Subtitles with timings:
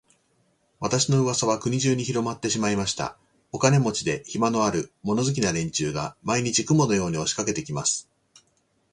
[0.79, 3.15] 私の噂は国中にひろまってしまいました。
[3.51, 8.09] お金持で、暇のある、物好きな連中が、毎日、雲のように押しかけて来ます。